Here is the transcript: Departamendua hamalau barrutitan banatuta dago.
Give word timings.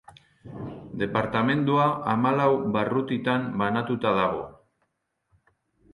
Departamendua 1.01 1.85
hamalau 2.13 2.49
barrutitan 2.77 3.45
banatuta 3.63 4.15
dago. 4.23 4.45